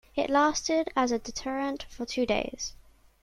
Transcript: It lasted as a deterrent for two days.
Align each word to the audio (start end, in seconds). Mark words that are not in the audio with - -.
It 0.15 0.31
lasted 0.31 0.89
as 0.95 1.11
a 1.11 1.19
deterrent 1.19 1.83
for 1.83 2.07
two 2.07 2.25
days. 2.25 2.73